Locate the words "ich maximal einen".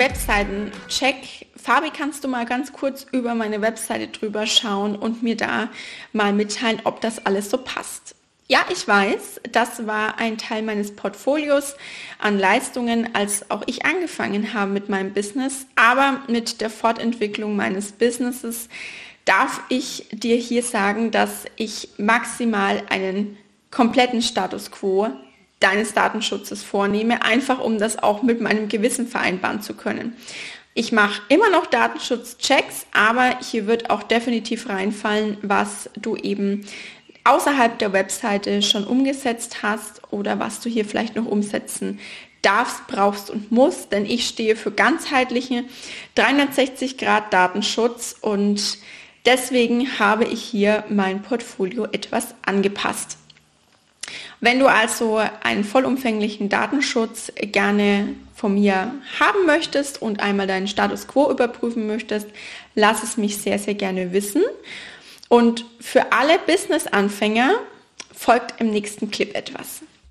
21.56-23.36